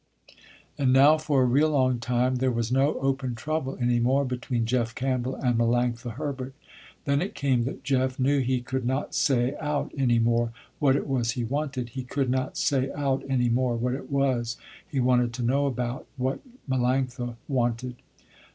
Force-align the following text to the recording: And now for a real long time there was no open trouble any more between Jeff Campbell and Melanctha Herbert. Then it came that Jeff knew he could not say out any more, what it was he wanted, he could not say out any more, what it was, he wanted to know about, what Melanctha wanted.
And 0.79 0.91
now 0.91 1.19
for 1.19 1.43
a 1.43 1.45
real 1.45 1.69
long 1.69 1.99
time 1.99 2.37
there 2.37 2.49
was 2.49 2.71
no 2.71 2.95
open 3.01 3.35
trouble 3.35 3.77
any 3.79 3.99
more 3.99 4.25
between 4.25 4.65
Jeff 4.65 4.95
Campbell 4.95 5.35
and 5.35 5.59
Melanctha 5.59 6.13
Herbert. 6.13 6.55
Then 7.05 7.21
it 7.21 7.35
came 7.35 7.65
that 7.65 7.83
Jeff 7.83 8.17
knew 8.17 8.39
he 8.39 8.61
could 8.61 8.83
not 8.83 9.13
say 9.13 9.55
out 9.57 9.91
any 9.95 10.17
more, 10.17 10.53
what 10.79 10.95
it 10.95 11.05
was 11.05 11.33
he 11.33 11.43
wanted, 11.43 11.89
he 11.89 12.03
could 12.03 12.31
not 12.31 12.57
say 12.57 12.91
out 12.93 13.23
any 13.29 13.47
more, 13.47 13.75
what 13.75 13.93
it 13.93 14.09
was, 14.09 14.57
he 14.89 14.99
wanted 14.99 15.33
to 15.35 15.43
know 15.43 15.67
about, 15.67 16.07
what 16.17 16.39
Melanctha 16.67 17.35
wanted. 17.47 17.93